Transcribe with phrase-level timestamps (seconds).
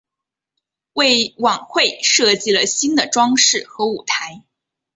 [0.93, 4.41] 为晚会设计了新的装饰和舞台。